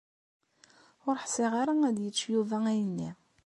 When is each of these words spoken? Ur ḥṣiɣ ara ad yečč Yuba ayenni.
Ur 1.07 1.15
ḥṣiɣ 1.23 1.51
ara 1.61 1.73
ad 1.89 1.97
yečč 2.03 2.19
Yuba 2.33 2.57
ayenni. 2.71 3.11